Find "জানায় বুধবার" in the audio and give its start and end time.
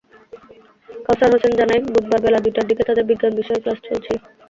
1.59-2.19